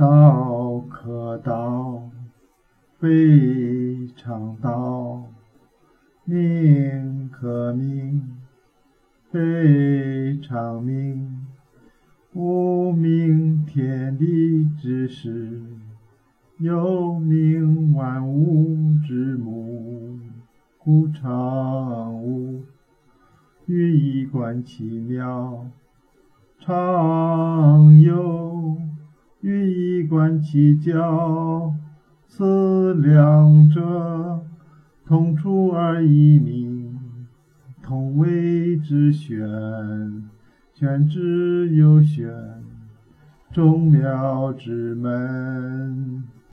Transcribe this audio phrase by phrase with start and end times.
[0.00, 2.08] 道可道，
[2.98, 5.26] 非常道；
[6.24, 8.22] 名可名，
[9.30, 11.46] 非常名。
[12.32, 15.30] 无名，天地之始；
[16.56, 20.18] 有名，万物之母。
[20.78, 22.62] 故常无，
[23.66, 25.66] 欲以观其妙；
[26.58, 26.74] 常，
[30.10, 31.72] 观其交。
[32.26, 34.40] 此两者，
[35.06, 36.98] 同出而异名，
[37.80, 39.38] 同谓之玄。
[40.74, 42.28] 玄之又玄，
[43.52, 46.24] 众妙之门。